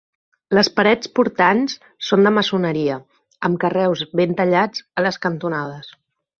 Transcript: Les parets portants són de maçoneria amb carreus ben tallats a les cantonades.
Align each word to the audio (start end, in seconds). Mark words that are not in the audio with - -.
Les 0.57 0.69
parets 0.77 1.09
portants 1.19 1.75
són 2.07 2.25
de 2.29 2.33
maçoneria 2.39 2.97
amb 3.51 3.61
carreus 3.67 4.05
ben 4.23 4.37
tallats 4.43 4.87
a 5.03 5.09
les 5.09 5.25
cantonades. 5.29 5.97